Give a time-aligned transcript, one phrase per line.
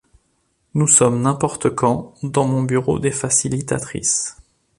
[0.73, 4.35] Nous sommes n’importe quand, dans mon bureau des facilitatrices.